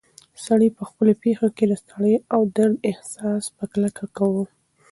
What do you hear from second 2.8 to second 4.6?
احساس په کلکه کاوه.